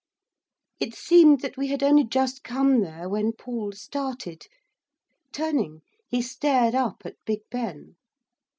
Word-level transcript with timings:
It 0.79 0.95
seemed 0.95 1.41
that 1.41 1.57
we 1.57 1.67
had 1.67 1.83
only 1.83 2.03
just 2.03 2.43
come 2.43 2.79
there 2.79 3.07
when 3.07 3.33
Paul 3.33 3.71
started. 3.71 4.47
Turning, 5.31 5.83
he 6.07 6.23
stared 6.23 6.73
up 6.73 7.03
at 7.05 7.23
Big 7.23 7.41
Ben. 7.51 7.97